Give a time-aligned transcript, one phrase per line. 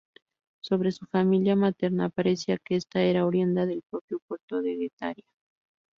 [0.63, 5.27] Sobre su familia materna, parece que esta era oriunda del propio puerto de Guetaria.